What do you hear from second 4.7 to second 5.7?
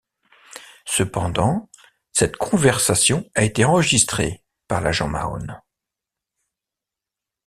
l'agent Mahone.